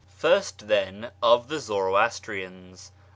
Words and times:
First, 0.17 0.67
then, 0.67 1.11
of 1.21 1.47
the 1.47 1.59
Zoroastrians. 1.59 2.91